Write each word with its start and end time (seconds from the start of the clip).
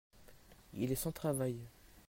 il 0.73 0.91
est 0.91 0.95
sans 0.95 1.11
travail. 1.11 1.57